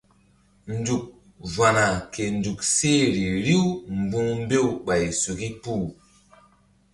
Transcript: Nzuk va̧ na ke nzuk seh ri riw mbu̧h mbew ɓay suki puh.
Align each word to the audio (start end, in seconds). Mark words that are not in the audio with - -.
Nzuk 0.75 1.03
va̧ 1.55 1.69
na 1.75 1.87
ke 2.13 2.23
nzuk 2.37 2.59
seh 2.75 3.01
ri 3.13 3.25
riw 3.45 3.65
mbu̧h 3.99 4.29
mbew 4.41 4.67
ɓay 4.85 5.05
suki 5.21 5.49
puh. 5.61 5.85